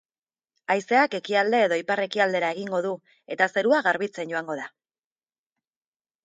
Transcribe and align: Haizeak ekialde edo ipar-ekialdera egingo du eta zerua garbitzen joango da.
Haizeak 0.75 1.17
ekialde 1.17 1.59
edo 1.65 1.77
ipar-ekialdera 1.81 2.49
egingo 2.55 2.79
du 2.87 2.95
eta 3.37 3.49
zerua 3.57 3.83
garbitzen 3.89 4.33
joango 4.35 4.57
da. 4.63 4.67